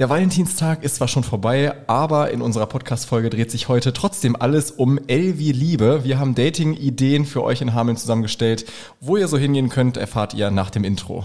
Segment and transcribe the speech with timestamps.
[0.00, 4.72] Der Valentinstag ist zwar schon vorbei, aber in unserer Podcast-Folge dreht sich heute trotzdem alles
[4.72, 6.02] um wie Liebe.
[6.02, 8.66] Wir haben Dating-Ideen für euch in Hameln zusammengestellt.
[9.00, 11.24] Wo ihr so hingehen könnt, erfahrt ihr nach dem Intro.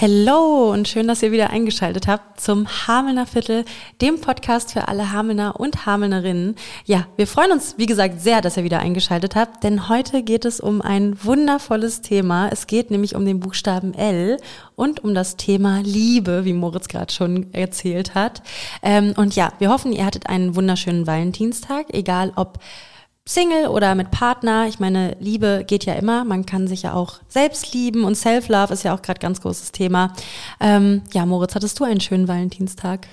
[0.00, 3.64] Hello und schön, dass ihr wieder eingeschaltet habt zum Hamelner Viertel,
[4.00, 6.54] dem Podcast für alle Hamelner und Hamelnerinnen.
[6.84, 10.44] Ja, wir freuen uns, wie gesagt, sehr, dass ihr wieder eingeschaltet habt, denn heute geht
[10.44, 12.48] es um ein wundervolles Thema.
[12.48, 14.36] Es geht nämlich um den Buchstaben L
[14.76, 18.42] und um das Thema Liebe, wie Moritz gerade schon erzählt hat.
[18.84, 22.60] Ähm, und ja, wir hoffen, ihr hattet einen wunderschönen Valentinstag, egal ob
[23.28, 24.66] Single oder mit Partner.
[24.68, 26.24] Ich meine, Liebe geht ja immer.
[26.24, 29.70] Man kann sich ja auch selbst lieben und Self-Love ist ja auch gerade ganz großes
[29.70, 30.14] Thema.
[30.60, 33.06] Ähm, ja, Moritz, hattest du einen schönen Valentinstag?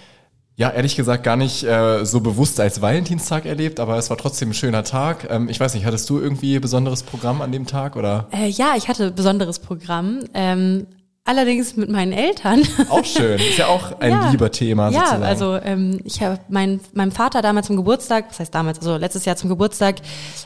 [0.55, 4.51] Ja, ehrlich gesagt gar nicht äh, so bewusst als Valentinstag erlebt, aber es war trotzdem
[4.51, 5.29] ein schöner Tag.
[5.29, 8.29] Ähm, ich weiß nicht, hattest du irgendwie besonderes Programm an dem Tag oder?
[8.31, 10.21] Äh, ja, ich hatte besonderes Programm.
[10.33, 10.87] Ähm,
[11.27, 12.61] Allerdings mit meinen Eltern.
[12.89, 13.39] Auch schön.
[13.39, 15.23] Ist ja auch ein ja, lieber Thema sozusagen.
[15.23, 18.95] Ja, also ähm, ich habe mein, meinem Vater damals zum Geburtstag, was heißt damals, also
[18.97, 19.95] letztes Jahr zum Geburtstag,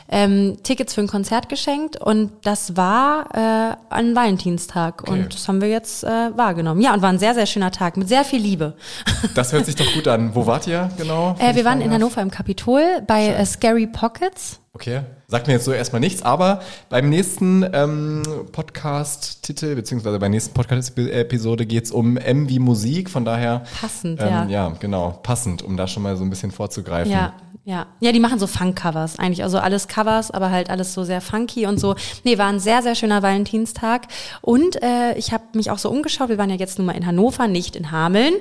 [0.08, 5.12] ähm, Tickets für ein Konzert geschenkt und das war äh, an Valentinstag okay.
[5.12, 6.80] und das haben wir jetzt äh, wahrgenommen.
[6.80, 8.74] Ja, und war ein sehr, sehr schöner Tag mit sehr viel Liebe.
[9.34, 10.34] Das hört sich doch gut an.
[10.34, 11.36] Wo wart ihr genau?
[11.38, 14.60] Äh, wir waren in Hannover im Kapitol bei äh, Scary Pockets.
[14.72, 15.00] Okay.
[15.26, 20.54] Sagt mir jetzt so erstmal nichts, aber beim nächsten ähm, Podcast-Titel, beziehungsweise bei der nächsten
[20.54, 23.64] Podcast-Episode geht es um M wie Musik, von daher.
[23.80, 24.46] Passend, ähm, ja.
[24.46, 27.12] Ja, genau, passend, um da schon mal so ein bisschen vorzugreifen.
[27.12, 27.34] Ja.
[27.66, 31.20] Ja, ja, die machen so Funk-Covers eigentlich, also alles Covers, aber halt alles so sehr
[31.20, 31.94] funky und so.
[32.24, 34.08] Nee, war ein sehr, sehr schöner Valentinstag
[34.40, 37.06] und äh, ich habe mich auch so umgeschaut, wir waren ja jetzt nun mal in
[37.06, 38.32] Hannover, nicht in Hameln,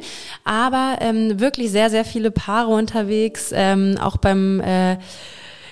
[0.45, 4.61] aber ähm, wirklich sehr, sehr viele Paare unterwegs, ähm, auch beim...
[4.61, 4.97] Äh,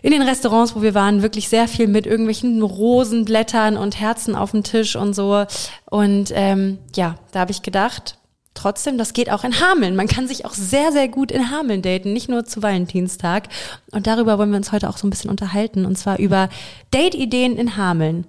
[0.02, 4.52] in den Restaurants, wo wir waren, wirklich sehr viel mit irgendwelchen Rosenblättern und Herzen auf
[4.52, 5.45] dem Tisch und so.
[5.89, 8.17] Und ähm, ja, da habe ich gedacht,
[8.54, 9.95] trotzdem, das geht auch in Hameln.
[9.95, 13.49] Man kann sich auch sehr, sehr gut in Hameln daten, nicht nur zu Valentinstag.
[13.92, 16.50] Und darüber wollen wir uns heute auch so ein bisschen unterhalten, und zwar über
[16.94, 18.26] Date-Ideen in Hameln.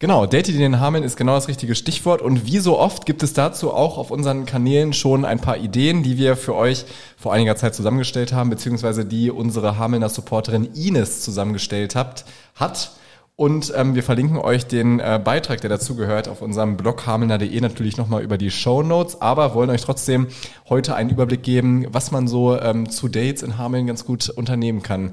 [0.00, 2.22] Genau, Date in Hameln ist genau das richtige Stichwort.
[2.22, 6.04] Und wie so oft gibt es dazu auch auf unseren Kanälen schon ein paar Ideen,
[6.04, 6.84] die wir für euch
[7.16, 12.92] vor einiger Zeit zusammengestellt haben, beziehungsweise die unsere Hamelner Supporterin Ines zusammengestellt habt, hat.
[13.34, 17.96] Und ähm, wir verlinken euch den äh, Beitrag, der dazugehört, auf unserem Blog hamelner.de natürlich
[17.96, 20.28] nochmal über die Show Notes, aber wollen euch trotzdem
[20.68, 24.84] heute einen Überblick geben, was man so ähm, zu Dates in Hameln ganz gut unternehmen
[24.84, 25.12] kann.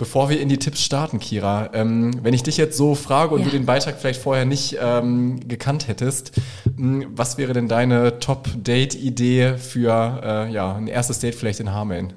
[0.00, 3.40] Bevor wir in die Tipps starten, Kira, ähm, wenn ich dich jetzt so frage und
[3.40, 3.44] ja.
[3.44, 6.32] du den Beitrag vielleicht vorher nicht ähm, gekannt hättest,
[6.64, 11.74] mh, hm, was wäre denn deine Top-Date-Idee für äh, ja, ein erstes Date vielleicht in
[11.74, 12.14] Hameln?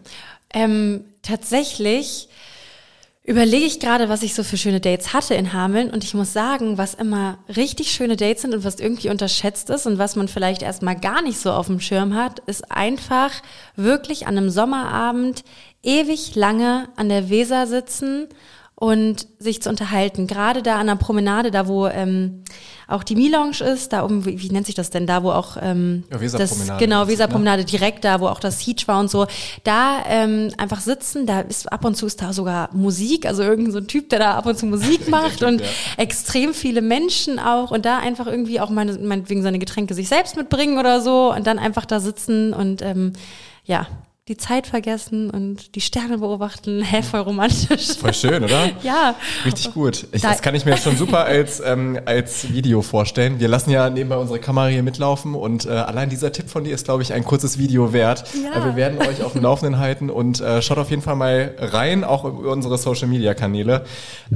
[0.53, 2.29] Ähm, tatsächlich
[3.25, 6.31] überlege ich gerade, was ich so für schöne Dates hatte in Hameln und ich muss
[6.31, 10.29] sagen, was immer richtig schöne Dates sind und was irgendwie unterschätzt ist und was man
[10.29, 13.31] vielleicht erstmal gar nicht so auf dem Schirm hat, ist einfach
[13.75, 15.43] wirklich an einem Sommerabend
[15.83, 18.27] ewig lange an der Weser sitzen
[18.75, 20.27] und sich zu unterhalten.
[20.27, 22.43] Gerade da an der Promenade, da wo ähm,
[22.87, 25.55] auch die Milounge ist, da um, wie, wie nennt sich das denn, da wo auch
[25.61, 26.83] ähm, ja, Weserpromenade.
[26.83, 29.27] Genau, Weserpromenade direkt da, wo auch das Siege war und so.
[29.63, 33.71] Da ähm, einfach sitzen, da ist ab und zu ist da sogar Musik, also irgendein
[33.71, 35.67] so ein Typ, der da ab und zu Musik macht typ, und ja.
[35.97, 40.35] extrem viele Menschen auch und da einfach irgendwie auch meine, meinetwegen seine Getränke sich selbst
[40.35, 43.13] mitbringen oder so und dann einfach da sitzen und ähm,
[43.65, 43.87] ja,
[44.29, 46.81] die Zeit vergessen und die Sterne beobachten.
[46.81, 47.97] Hä, voll romantisch.
[47.97, 48.69] Voll schön, oder?
[48.81, 49.15] ja.
[49.43, 50.07] Richtig gut.
[50.13, 53.41] Ich, das kann ich mir schon super als, ähm, als Video vorstellen.
[53.41, 56.73] Wir lassen ja nebenbei unsere Kamera hier mitlaufen und äh, allein dieser Tipp von dir
[56.73, 58.23] ist, glaube ich, ein kurzes Video wert.
[58.41, 58.51] Ja.
[58.51, 61.53] Also wir werden euch auf dem Laufenden halten und äh, schaut auf jeden Fall mal
[61.59, 63.83] rein, auch über unsere Social-Media-Kanäle.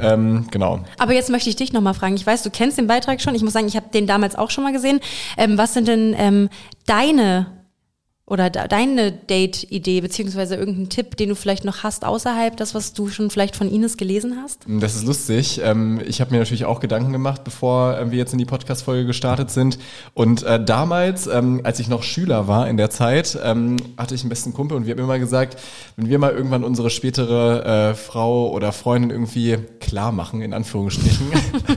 [0.02, 0.82] Ähm, genau.
[0.98, 2.16] Aber jetzt möchte ich dich nochmal fragen.
[2.16, 3.36] Ich weiß, du kennst den Beitrag schon.
[3.36, 5.00] Ich muss sagen, ich habe den damals auch schon mal gesehen.
[5.38, 6.50] Ähm, was sind denn ähm,
[6.88, 7.57] deine
[8.30, 13.08] oder deine Date-Idee, beziehungsweise irgendeinen Tipp, den du vielleicht noch hast, außerhalb das, was du
[13.08, 14.66] schon vielleicht von Ines gelesen hast?
[14.68, 15.62] Das ist lustig.
[15.64, 19.06] Ähm, ich habe mir natürlich auch Gedanken gemacht, bevor äh, wir jetzt in die Podcast-Folge
[19.06, 19.80] gestartet sind.
[20.14, 24.24] Und äh, damals, ähm, als ich noch Schüler war in der Zeit, ähm, hatte ich
[24.24, 25.58] einen besten Kumpel und wir haben immer gesagt,
[25.96, 31.28] wenn wir mal irgendwann unsere spätere äh, Frau oder Freundin irgendwie klar machen, in Anführungsstrichen,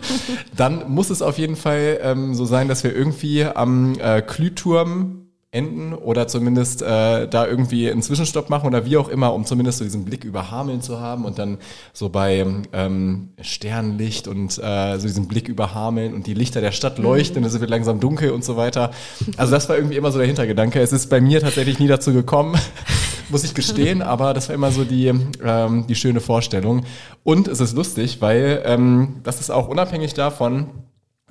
[0.57, 3.97] dann muss es auf jeden Fall so sein, dass wir irgendwie am
[4.27, 9.45] Klüturm enden oder zumindest äh, da irgendwie einen Zwischenstopp machen oder wie auch immer, um
[9.45, 11.59] zumindest so diesen Blick über Hameln zu haben und dann
[11.93, 16.71] so bei ähm, Sternlicht und äh, so diesen Blick über Hameln und die Lichter der
[16.71, 17.47] Stadt leuchten mhm.
[17.47, 18.93] und es wird langsam dunkel und so weiter.
[19.37, 20.81] Also das war irgendwie immer so der Hintergedanke.
[20.81, 22.57] Es ist bei mir tatsächlich nie dazu gekommen.
[23.31, 25.07] muss ich gestehen, aber das war immer so die,
[25.45, 26.85] ähm, die schöne Vorstellung.
[27.23, 30.67] Und es ist lustig, weil ähm, das ist auch unabhängig davon,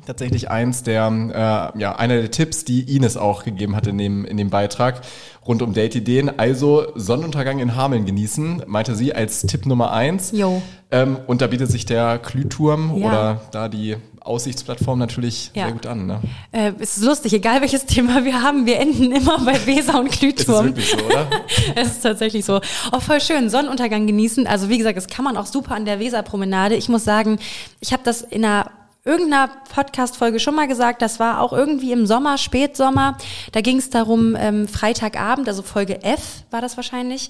[0.10, 4.26] tatsächlich eins der, äh, ja, einer der Tipps, die Ines auch gegeben hat in dem,
[4.26, 5.02] in dem Beitrag
[5.46, 6.40] rund um Date-Ideen.
[6.40, 10.32] Also Sonnenuntergang in Hameln genießen, meinte sie als Tipp Nummer eins.
[10.32, 10.64] Jo.
[10.90, 13.08] Ähm, und da bietet sich der Glühturm Ja.
[13.08, 15.66] oder da die Aussichtsplattform natürlich Ja.
[15.66, 16.08] sehr gut an.
[16.08, 16.20] Ne?
[16.54, 20.08] Äh, es ist lustig, egal welches Thema wir haben, wir enden immer bei Weser und
[20.08, 20.66] Ist es Glühturm.
[20.66, 21.28] wirklich so, oder?
[21.76, 22.60] Es ist tatsächlich so.
[22.92, 23.48] Oh, voll schön.
[23.52, 24.48] Sonnenuntergang genießen.
[24.48, 26.74] Also wie gesagt, das kann man auch super an der Weserpromenade.
[26.76, 27.38] Ich muss sagen,
[27.80, 28.72] ich habe das in einer
[29.10, 33.18] irgendeiner Podcast-Folge schon mal gesagt, das war auch irgendwie im Sommer, Spätsommer.
[33.52, 37.30] Da ging es darum, ähm, Freitagabend, also Folge F war das wahrscheinlich.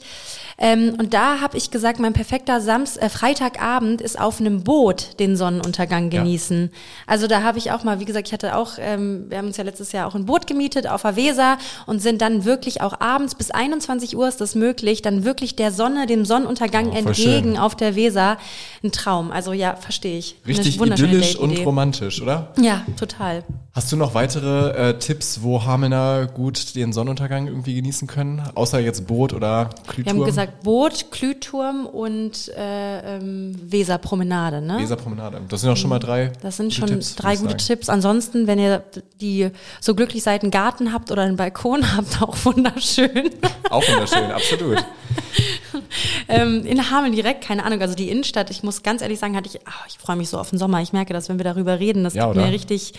[0.58, 5.20] Ähm, und da habe ich gesagt, mein perfekter Samst äh, Freitagabend ist auf einem Boot
[5.20, 6.22] den Sonnenuntergang Ja.
[6.22, 6.70] genießen.
[7.08, 9.58] Also da habe ich auch mal, wie gesagt, ich hatte auch, ähm, wir haben uns
[9.58, 13.00] ja letztes Jahr auch ein Boot gemietet auf der Weser und sind dann wirklich auch
[13.00, 17.52] abends bis 21 Uhr ist das möglich, dann wirklich der Sonne, dem Sonnenuntergang Oh, entgegen
[17.54, 17.58] schön.
[17.58, 18.38] auf der Weser.
[18.84, 19.32] Ein Traum.
[19.32, 20.36] Also ja, verstehe ich.
[20.44, 21.52] Eine Richtig wunderschöne idyllisch und.
[21.70, 22.52] Romantisch, oder?
[22.60, 23.44] Ja, total.
[23.74, 28.42] Hast du noch weitere äh, Tipps, wo Hamelner gut den Sonnenuntergang irgendwie genießen können?
[28.56, 30.18] Außer jetzt Boot oder Wir Glühturm?
[30.18, 34.80] haben gesagt Boot, Glühturm und äh, ähm, Weserpromenade, ne?
[34.80, 35.42] Weserpromenade.
[35.48, 37.58] Das sind auch schon mal drei Das sind schon Tipps, drei gute sagen.
[37.60, 37.90] Tipps.
[37.90, 38.84] Ansonsten, wenn ihr
[39.22, 39.50] die
[39.80, 43.30] so glücklich seid, einen Garten habt oder einen Balkon habt, auch wunderschön.
[43.70, 44.84] Auch wunderschön, absolut.
[46.28, 49.50] ähm, in Hameln direkt, keine Ahnung, also die Innenstadt, ich muss ganz ehrlich sagen, hatte
[49.50, 50.82] ich, ach, ich freue mich so auf den Sommer.
[50.82, 52.42] Ich merke das, wenn wir darüber reden, das Ja, oder?
[52.46, 52.94] mir richtig,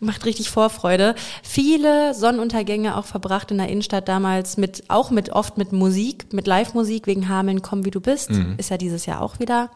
[0.00, 1.14] macht richtig Vorfreude.
[1.42, 6.46] Viele Sonnenuntergänge auch verbracht in der Innenstadt damals mit, auch mit, oft mit Musik, mit
[6.46, 8.30] Live-Musik wegen Hameln, komm wie du bist.
[8.30, 8.54] Mhm.
[8.58, 9.70] Ist ja dieses Jahr auch wieder.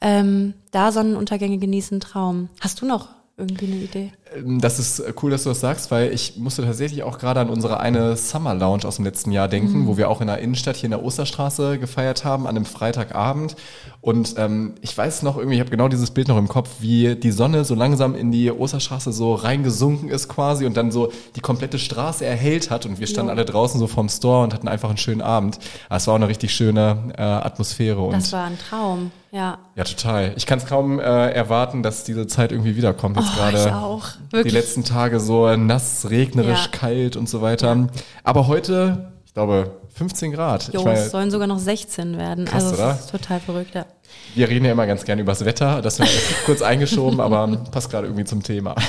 [0.00, 2.48] Ähm, da Sonnenuntergänge genießen, Traum.
[2.60, 3.08] Hast du noch
[3.40, 4.12] irgendwie eine Idee?
[4.36, 7.50] Ähm, Das ist cool, dass du das sagst, weil ich musste tatsächlich auch gerade an
[7.50, 10.76] unsere eine Summer Lounge aus dem letzten Jahr denken, wo wir auch in der Innenstadt
[10.76, 13.56] hier in der Osterstraße gefeiert haben, an einem Freitagabend.
[14.00, 17.16] Und ähm, ich weiß noch irgendwie, ich habe genau dieses Bild noch im Kopf, wie
[17.16, 21.40] die Sonne so langsam in die Osterstraße so reingesunken ist quasi und dann so die
[21.40, 23.34] komplette Straße erhellt hat und wir standen Jo.
[23.36, 25.58] alle draußen so vorm Store und hatten einfach einen schönen Abend.
[25.88, 29.58] Aber Es war auch eine richtig schöne äh, Atmosphäre und Das war ein Traum, ja.
[29.76, 30.32] ja, total.
[30.36, 33.16] Ich kann es kaum äh, erwarten, dass diese Zeit irgendwie wiederkommt.
[33.16, 34.04] Jetzt Oh, gerade ich auch.
[34.44, 36.70] die letzten Tage so nass, regnerisch, Ja.
[36.78, 37.88] kalt und so weiter.
[38.24, 40.72] Aber heute, ich glaube, 15 Grad.
[40.72, 42.44] Jo, ich meine, es sollen sogar noch 16 werden.
[42.46, 42.92] Krass, also oder?
[42.92, 43.84] es ist total verrückt, ja.
[44.34, 45.82] wir reden ja immer ganz gerne übers Wetter.
[45.82, 46.08] Das wäre
[46.46, 48.74] kurz eingeschoben, aber passt gerade irgendwie zum Thema.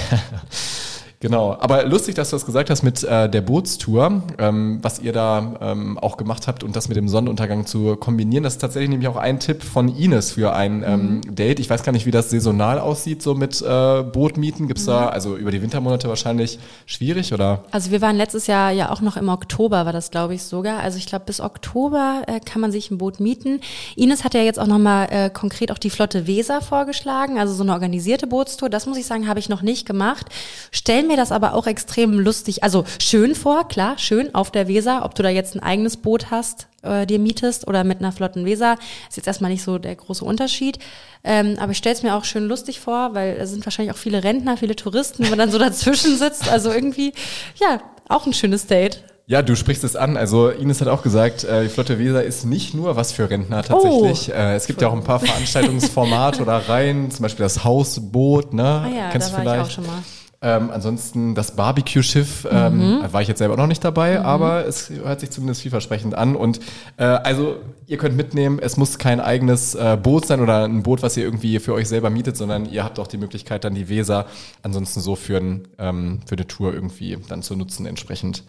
[1.21, 5.13] Genau, aber lustig, dass du das gesagt hast mit äh, der Bootstour, ähm, was ihr
[5.13, 8.44] da ähm, auch gemacht habt und das mit dem Sonnenuntergang zu kombinieren.
[8.44, 11.59] Das ist tatsächlich nämlich auch ein Tipp von Ines für ein ähm, Date.
[11.59, 14.68] Ich weiß gar nicht, wie das saisonal aussieht, so mit äh, Bootmieten.
[14.68, 16.57] Gibt's da, also über die Wintermonate wahrscheinlich
[16.88, 17.65] schwierig oder?
[17.69, 20.79] Also wir waren letztes Jahr ja auch noch im Oktober, war das glaube ich sogar.
[20.79, 23.62] Also ich glaube bis Oktober äh, kann man sich ein Boot mieten.
[23.95, 27.62] Ines hat ja jetzt auch nochmal äh, konkret auch die Flotte Weser vorgeschlagen, also so
[27.62, 28.71] eine organisierte Bootstour.
[28.71, 30.25] Das muss ich sagen, habe ich noch nicht gemacht.
[30.71, 35.04] Stell mir das aber auch extrem lustig, also schön vor, klar, schön auf der Weser.
[35.04, 38.46] Ob du da jetzt ein eigenes Boot hast, äh, dir mietest oder mit einer flotten
[38.46, 38.78] Weser,
[39.10, 40.80] ist jetzt erstmal nicht so der große Unterschied.
[41.24, 44.00] Ähm, aber ich stelle es mir auch schön lustig vor, weil es sind wahrscheinlich auch
[44.00, 46.50] viele Rentner, viele Touristen, wo man dann so dazwischen sitzt.
[46.50, 47.13] Also irgendwie,
[47.56, 49.04] ja, auch ein schönes Date.
[49.28, 50.18] Ja, du sprichst es an.
[50.18, 53.63] Also Ines hat auch gesagt, äh, die Flotte Weser ist nicht nur was für Rentner
[53.63, 54.30] tatsächlich.
[54.30, 54.38] Oh.
[54.38, 58.63] Äh, es gibt ja auch ein paar Veranstaltungsformate oder Reihen, zum Beispiel das Hausboot, ne?
[58.63, 59.72] Ah ja, Kennst da du war vielleicht?
[59.72, 60.03] ich auch schon mal.
[60.43, 63.13] Ähm, ansonsten das Barbecue-Schiff ähm, Mhm.
[63.13, 66.36] war ich jetzt selber noch nicht dabei, aber es hört sich zumindest vielversprechend an.
[66.36, 66.60] Und
[66.98, 71.03] äh, also ihr könnt mitnehmen, es muss kein eigenes äh, Boot sein oder ein Boot,
[71.03, 73.88] was ihr irgendwie für euch selber mietet, sondern ihr habt auch die Möglichkeit, dann die
[73.88, 74.25] Weser
[74.63, 78.43] ansonsten so für, ein, ähm, für eine Tour irgendwie dann zu nutzen entsprechend.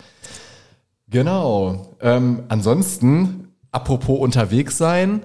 [1.11, 1.94] Genau.
[2.00, 5.25] Ähm, ansonsten, apropos unterwegs sein,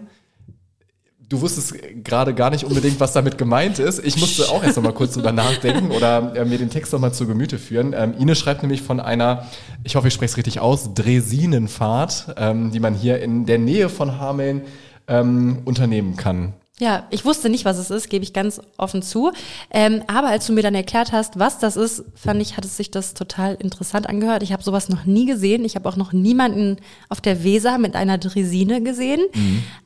[1.29, 4.03] du wusstest gerade gar nicht unbedingt, was damit gemeint ist.
[4.03, 7.00] Ich musste auch erst noch mal kurz drüber nachdenken oder äh, mir den Text noch
[7.00, 7.93] mal zu Gemüte führen.
[7.93, 9.46] Ähm, Ine schreibt nämlich von einer,
[9.84, 13.89] ich hoffe, ich spreche es richtig aus, Dresinenfahrt, ähm, die man hier in der Nähe
[13.89, 14.62] von Hameln
[15.07, 16.53] ähm, unternehmen kann.
[16.79, 19.31] Ja, ich wusste nicht, was es ist, gebe ich ganz offen zu.
[19.72, 22.77] Ähm, aber als du mir dann erklärt hast, was das ist, fand ich, hat es
[22.77, 24.43] sich das total interessant angehört.
[24.43, 25.65] Ich habe sowas noch nie gesehen.
[25.65, 26.77] Ich habe auch noch niemanden
[27.10, 29.22] auf der Weser mit einer Dresine gesehen.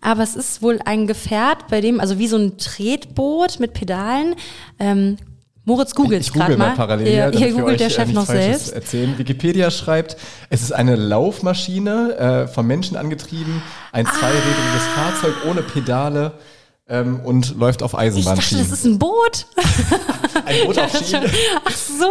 [0.02, 4.36] Aber es ist wohl ein Gefährt, bei dem, also wie so ein Tretboot mit Pedalen.
[4.78, 5.16] Ähm,
[5.64, 8.74] Moritz googelt Ich google mal parallel, Hier, hier googelt der Chef noch Falsches selbst.
[8.74, 9.18] Erzählen.
[9.18, 10.18] Wikipedia schreibt,
[10.50, 13.62] es ist eine Laufmaschine, äh, vom Menschen angetrieben,
[13.94, 14.12] ein Ah.
[14.12, 16.34] zweirädriges Fahrzeug ohne Pedale
[16.90, 18.74] ähm, und läuft auf Ich dachte, das Eisenbahnschienen.
[18.74, 19.46] ist ein Boot.
[20.46, 21.30] Ein Boot auf Schienen.
[21.66, 22.10] Ach so,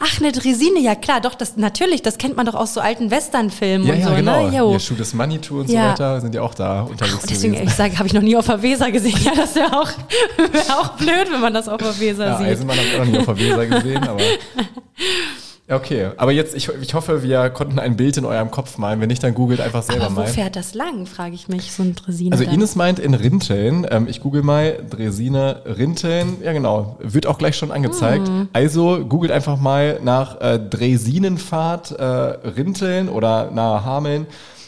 [0.00, 3.10] ach eine Dresine, ja klar, doch das natürlich, das kennt man doch aus so alten
[3.10, 4.48] Westernfilmen Ja, und ja, so, genau.
[4.48, 4.56] ne?
[4.56, 5.82] Ja, is Money Tour und Ja.
[5.82, 7.68] so weiter sind ja auch da unterwegs Und deswegen, gewesen.
[7.68, 9.18] ich sage, habe ich noch nie auf der Weser gesehen.
[9.22, 9.88] Ja, das wäre auch,
[10.36, 12.46] wär auch blöd, wenn man das auf der Weser Ja, sieht.
[12.48, 14.20] Eisenbahn habe ich auch noch nie auf der Weser gesehen, aber.
[15.70, 19.00] Okay, aber jetzt, ich, ich hoffe, wir konnten ein Bild in eurem Kopf malen.
[19.00, 20.26] Wenn nicht, dann googelt einfach selber Aber wo mal.
[20.26, 22.32] fährt das lang, frage ich mich, so ein Dresine.
[22.32, 22.54] Also dann.
[22.54, 27.56] Ines meint in Rinteln, ähm, ich google mal Dresine Rinteln, ja genau, wird auch gleich
[27.56, 28.26] schon angezeigt.
[28.28, 28.48] Hm.
[28.52, 34.26] Also googelt einfach mal nach äh, Dresinenfahrt äh, Rinteln oder nahe Hameln.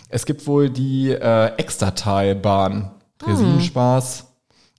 [0.08, 4.26] Es gibt wohl die äh, Extertalbahn, Dresinenspaß.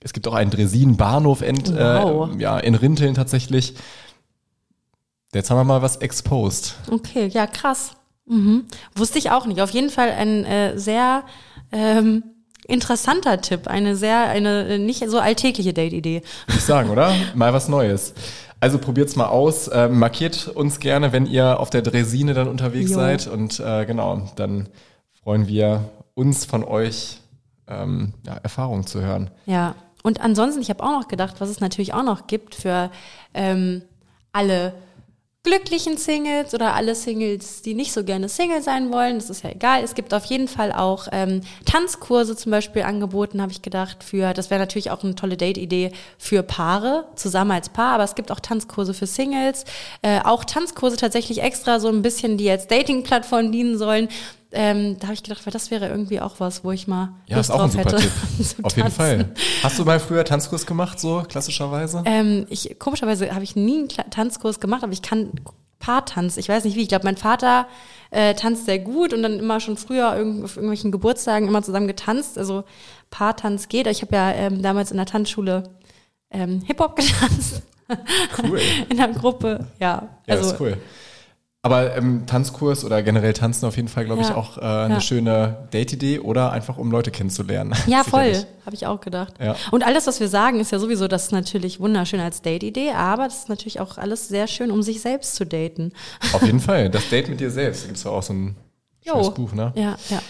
[0.00, 2.30] Es gibt auch einen Dresinenbahnhof in, Wow.
[2.36, 3.74] äh, ja, in Rinteln tatsächlich.
[5.34, 6.76] Jetzt haben wir mal was exposed.
[6.90, 7.92] Okay, ja, krass.
[8.26, 8.64] Mhm.
[8.94, 9.60] Wusste ich auch nicht.
[9.60, 11.24] Auf jeden Fall ein äh, sehr
[11.72, 12.22] ähm,
[12.66, 13.68] interessanter Tipp.
[13.68, 16.22] Eine sehr, eine äh, nicht so alltägliche Date-Idee.
[16.46, 17.12] Würde ich sagen, oder?
[17.34, 18.14] Mal was Neues.
[18.60, 19.68] Also probiert's mal aus.
[19.70, 22.96] Ähm, markiert uns gerne, wenn ihr auf der Dresine dann unterwegs Jo.
[22.96, 23.26] seid.
[23.26, 24.70] Und äh, genau, dann
[25.22, 27.18] freuen wir uns von euch,
[27.68, 29.30] ähm, ja, Erfahrungen zu hören.
[29.44, 29.74] Ja.
[30.02, 32.90] Und ansonsten, ich habe auch noch gedacht, was es natürlich auch noch gibt für
[33.34, 33.82] ähm,
[34.32, 34.72] alle
[35.44, 39.50] glücklichen Singles oder alle Singles, die nicht so gerne Single sein wollen, das ist ja
[39.50, 39.84] egal.
[39.84, 44.32] Es gibt auf jeden Fall auch ähm, Tanzkurse zum Beispiel angeboten, habe ich gedacht, für,
[44.32, 48.32] das wäre natürlich auch eine tolle Date-Idee für Paare, zusammen als Paar, aber es gibt
[48.32, 49.64] auch Tanzkurse für Singles,
[50.00, 54.08] äh, auch Tanzkurse tatsächlich extra so ein bisschen, die als Dating-Plattform dienen sollen.
[54.54, 57.36] Ähm, da habe ich gedacht, weil das wäre irgendwie auch was, wo ich mal Ja,
[57.38, 58.10] Lust ist auch ein drauf super hätte.
[58.38, 58.56] Tipp.
[58.64, 58.90] Auf jeden.
[58.90, 59.34] Fall.
[59.62, 62.02] Hast du mal früher Tanzkurs gemacht, so klassischerweise?
[62.06, 65.32] Ähm, ich, komischerweise habe ich nie einen Kla- Tanzkurs gemacht, aber ich kann
[65.80, 66.36] Paartanz.
[66.36, 66.82] Ich weiß nicht wie.
[66.82, 67.66] Ich glaube, mein Vater
[68.10, 71.88] äh, tanzt sehr gut und dann immer schon früher irgend, auf irgendwelchen Geburtstagen immer zusammen
[71.88, 72.38] getanzt.
[72.38, 72.64] Also
[73.10, 73.86] Paartanz geht.
[73.88, 75.64] Ich habe ja ähm, damals in der Tanzschule
[76.30, 77.62] ähm, Hip-Hop getanzt.
[78.42, 78.60] Cool.
[78.88, 80.08] In der Gruppe, ja.
[80.26, 80.78] Ja, also, ist cool.
[81.64, 84.36] Aber ähm, Tanzkurs oder generell Tanzen auf jeden Fall, glaube ich, Ja.
[84.36, 85.00] auch äh, eine Ja.
[85.00, 87.72] schöne Date-Idee oder einfach um Leute kennenzulernen.
[87.86, 88.34] Ja, voll,
[88.66, 89.32] habe ich auch gedacht.
[89.40, 89.56] Ja.
[89.70, 93.24] Und alles, was wir sagen, ist ja sowieso, das ist natürlich wunderschön als Date-Idee, aber
[93.24, 95.92] das ist natürlich auch alles sehr schön, um sich selbst zu daten.
[96.34, 96.90] Auf jeden Fall.
[96.90, 97.84] Das Date mit dir selbst.
[97.84, 98.56] Da gibt's ja auch so ein
[99.02, 99.72] schönes Buch, ne?
[99.74, 100.20] Ja, ja.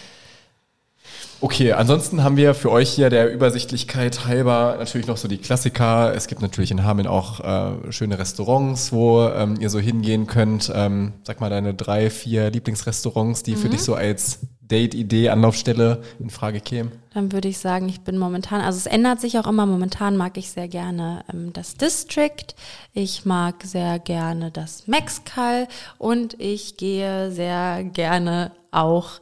[1.44, 6.14] Okay, ansonsten haben wir für euch hier der Übersichtlichkeit halber natürlich noch so die Klassiker.
[6.14, 10.72] Es gibt natürlich in Hameln auch äh, schöne Restaurants, wo ähm, ihr so hingehen könnt.
[10.74, 16.30] Ähm, sag mal deine drei, vier Lieblingsrestaurants, die für dich so als Date-Idee, Anlaufstelle in
[16.30, 16.92] Frage kämen.
[17.12, 19.66] Dann würde ich sagen, ich bin momentan, also es ändert sich auch immer.
[19.66, 22.54] Momentan mag ich sehr gerne ähm, das District.
[22.94, 29.20] Ich mag sehr gerne das Mexcal und ich gehe sehr gerne auch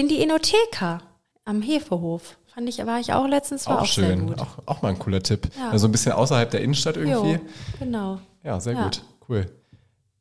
[0.00, 1.02] in die Enotheka
[1.44, 2.36] am Hefehof.
[2.52, 4.26] Fand ich, war ich auch letztens, war auch, auch sehr schön.
[4.26, 4.40] gut.
[4.40, 5.48] Auch, auch mal ein cooler Tipp.
[5.56, 5.70] Ja.
[5.70, 7.34] Also ein bisschen außerhalb der Innenstadt irgendwie.
[7.34, 7.38] Jo,
[7.78, 8.18] genau.
[8.42, 8.84] Ja, sehr Ja.
[8.84, 9.04] gut.
[9.28, 9.46] Cool.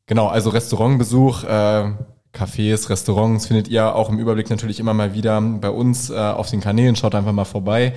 [0.05, 1.91] Genau, also Restaurantbesuch, äh,
[2.33, 6.49] Cafés, Restaurants findet ihr auch im Überblick natürlich immer mal wieder bei uns äh, auf
[6.49, 6.95] den Kanälen.
[6.95, 7.93] Schaut einfach mal vorbei.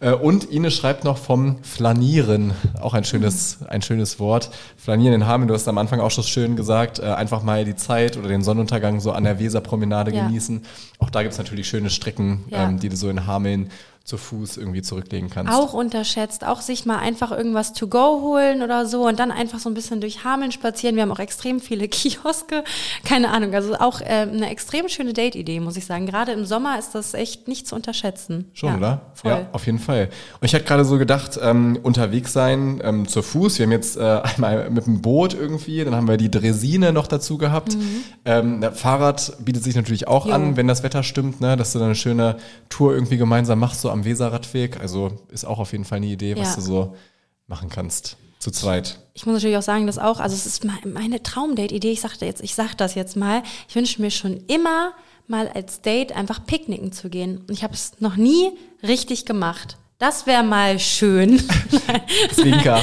[0.00, 4.50] Äh, und Ine schreibt noch vom Flanieren, auch ein schönes, ein schönes Wort.
[4.76, 7.76] Flanieren in Hameln, du hast am Anfang auch schon schön gesagt, äh, einfach mal die
[7.76, 10.26] Zeit oder den Sonnenuntergang so an der Weserpromenade Ja.
[10.26, 10.62] genießen.
[10.98, 12.64] Auch da gibt's natürlich schöne Strecken, Ja.
[12.68, 13.70] ähm, die du so in Hameln
[14.06, 15.52] zu Fuß irgendwie zurücklegen kannst.
[15.52, 19.58] Auch unterschätzt, auch sich mal einfach irgendwas to go holen oder so und dann einfach
[19.58, 20.94] so ein bisschen durch Hameln spazieren.
[20.94, 22.62] Wir haben auch extrem viele Kioske,
[23.04, 23.52] keine Ahnung.
[23.52, 26.06] Also auch äh, eine extrem schöne Date-Idee, muss ich sagen.
[26.06, 28.48] Gerade im Sommer ist das echt nicht zu unterschätzen.
[28.54, 29.00] Schon, ja, oder?
[29.14, 29.30] Voll.
[29.32, 30.08] Ja, auf jeden Fall.
[30.40, 33.58] Und ich hatte gerade so gedacht, ähm, unterwegs sein ähm, zu Fuß.
[33.58, 37.08] Wir haben jetzt äh, einmal mit dem Boot irgendwie, dann haben wir die Dresine noch
[37.08, 37.76] dazu gehabt.
[38.24, 40.30] Ähm, der Fahrrad bietet sich natürlich auch Mhm.
[40.30, 40.34] Jo.
[40.36, 42.36] an, wenn das Wetter stimmt, ne, dass du dann eine schöne
[42.68, 44.78] Tour irgendwie gemeinsam machst, so am Weserradweg.
[44.80, 46.54] Also ist auch auf jeden Fall eine Idee, was Ja.
[46.56, 46.96] du so
[47.46, 48.16] machen kannst.
[48.38, 49.00] Zu zweit.
[49.14, 52.26] Ich muss natürlich auch sagen, dass auch, also es ist me- meine Traumdate-Idee, ich sagte
[52.26, 54.92] jetzt, ich sag das jetzt mal, ich wünsche mir schon immer
[55.26, 57.38] mal als Date einfach picknicken zu gehen.
[57.38, 58.50] Und ich habe es noch nie
[58.82, 59.78] richtig gemacht.
[59.98, 61.38] Das wäre mal schön.
[62.32, 62.80] Zwinker.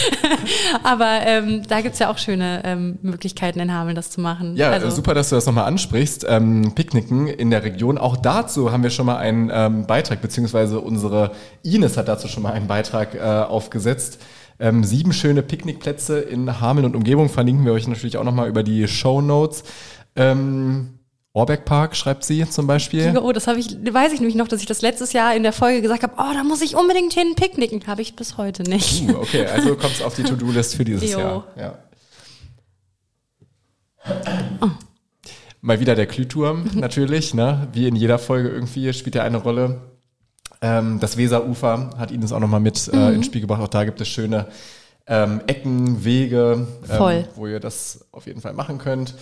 [0.82, 4.54] Aber ähm, da gibt's ja auch schöne ähm, Möglichkeiten in Hameln, das zu machen.
[4.54, 6.26] Ja, also, super, dass du das nochmal ansprichst.
[6.28, 7.96] Ähm, Picknicken in der Region.
[7.96, 12.42] Auch dazu haben wir schon mal einen ähm, Beitrag, beziehungsweise unsere Ines hat dazu schon
[12.42, 14.20] mal einen Beitrag äh, aufgesetzt.
[14.58, 18.62] Ähm, sieben schöne Picknickplätze in Hameln und Umgebung verlinken wir euch natürlich auch nochmal über
[18.62, 19.64] die Show Notes.
[20.16, 20.99] Ähm,
[21.32, 23.16] Orbeck Park schreibt sie zum Beispiel.
[23.18, 25.52] Oh, das habe ich, weiß ich nämlich noch, dass ich das letztes Jahr in der
[25.52, 27.86] Folge gesagt habe, oh, da muss ich unbedingt hin picknicken.
[27.86, 29.08] Habe ich bis heute nicht.
[29.08, 31.18] Uh, okay, also kommt es auf die To-Do-List für dieses Jo.
[31.18, 31.46] Jahr.
[31.56, 31.78] Ja.
[35.60, 37.68] Mal wieder der Glühturm natürlich, ne?
[37.72, 39.82] Wie in jeder Folge irgendwie spielt er eine Rolle.
[40.62, 43.62] Ähm, das Weserufer hat Ines auch nochmal mit äh, ins Spiel gebracht.
[43.62, 44.48] Auch da gibt es schöne
[45.06, 46.66] ähm, Ecken, Wege.
[46.90, 49.14] Ähm, wo ihr das auf jeden Fall machen könnt.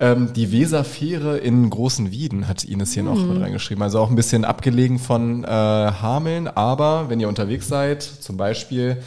[0.00, 3.34] Ähm, die Weserfähre in Großen Wieden hat Ines hier noch Mhm.
[3.34, 3.82] mit reingeschrieben.
[3.82, 9.02] Also auch ein bisschen abgelegen von äh, Hameln, aber wenn ihr unterwegs seid, zum Beispiel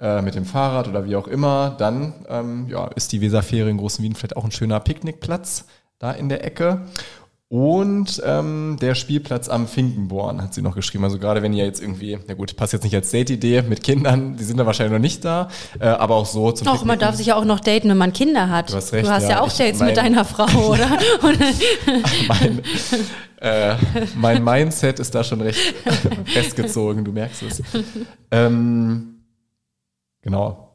[0.00, 3.76] äh, mit dem Fahrrad oder wie auch immer, dann ähm, ja, ist die Weserfähre in
[3.76, 5.66] Großen Wieden vielleicht auch ein schöner Picknickplatz
[5.98, 6.86] da in der Ecke.
[7.52, 11.02] Und ähm, der Spielplatz am Finkenborn hat sie noch geschrieben.
[11.02, 14.36] Also gerade wenn ihr jetzt irgendwie, na gut, passt jetzt nicht als Date-Idee mit Kindern,
[14.36, 15.48] die sind da wahrscheinlich noch nicht da,
[15.80, 18.12] äh, aber auch so zum Doch, man darf sich ja auch noch daten, wenn man
[18.12, 18.70] Kinder hat.
[18.70, 19.40] Du hast recht, Du hast ja, ja.
[19.40, 20.88] auch Dates mein- mit deiner Frau, oder?
[22.28, 22.62] Mein,
[23.40, 23.74] äh,
[24.14, 25.58] mein Mindset ist da schon recht
[26.26, 27.62] festgezogen, du merkst es.
[28.30, 29.24] Ähm,
[30.22, 30.69] genau.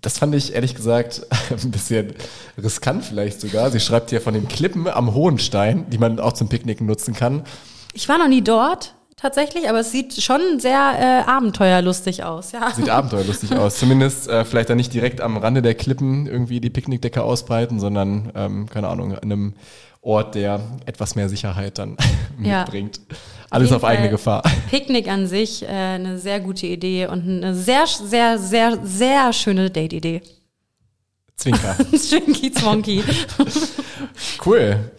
[0.00, 2.14] Das fand ich ehrlich gesagt ein bisschen
[2.62, 3.70] riskant vielleicht sogar.
[3.70, 7.44] Sie schreibt hier von den Klippen am Hohenstein, die man auch zum Picknicken nutzen kann.
[7.92, 12.70] ich war noch nie dort, tatsächlich, aber es sieht schon sehr äh, abenteuerlustig aus, ja.
[12.70, 13.76] Sieht abenteuerlustig aus.
[13.76, 18.32] Zumindest äh, vielleicht dann nicht direkt am Rande der Klippen irgendwie die Picknickdecke ausbreiten, sondern,
[18.34, 19.54] ähm, keine Ahnung, an einem
[20.02, 21.96] Ort, der etwas mehr Sicherheit dann
[22.42, 22.60] Ja.
[22.60, 23.00] mitbringt.
[23.50, 24.10] Alles jeden auf eigene.
[24.10, 24.42] Gefahr.
[24.70, 29.68] Picknick an sich, äh, eine sehr gute Idee und eine sehr, sehr, sehr, sehr schöne
[29.70, 30.22] Date-Idee.
[31.36, 31.76] Zwinker.
[31.98, 33.02] Zwinky Zwonky.
[34.44, 34.90] Cool.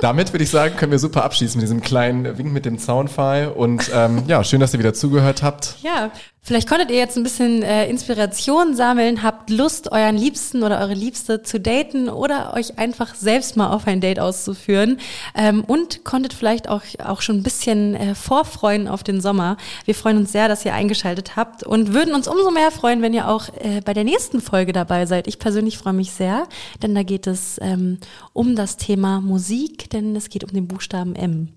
[0.00, 3.48] Damit würde ich sagen, können wir super abschließen mit diesem kleinen Wink mit dem Zaunpfahl.
[3.48, 5.74] Und ähm, ja, schön, dass ihr wieder zugehört habt.
[5.82, 10.78] Ja, vielleicht konntet ihr jetzt ein bisschen äh, Inspiration sammeln, habt Lust, euren Liebsten oder
[10.78, 14.98] eure Liebste zu daten oder euch einfach selbst mal auf ein Date auszuführen
[15.34, 19.56] ähm, und konntet vielleicht auch, auch schon ein bisschen äh, vorfreuen auf den Sommer.
[19.84, 23.14] Wir freuen uns sehr, dass ihr eingeschaltet habt und würden uns umso mehr freuen, wenn
[23.14, 25.26] ihr auch äh, bei der nächsten Folge dabei seid.
[25.26, 26.46] Ich persönlich freue mich sehr,
[26.82, 27.98] denn da geht es ähm,
[28.32, 31.48] um das Thema Musik, denn es geht um den Buchstaben M.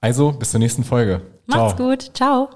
[0.00, 1.22] Also, bis zur nächsten Folge.
[1.46, 1.88] Macht's Ciao.
[1.88, 2.50] gut, ciao.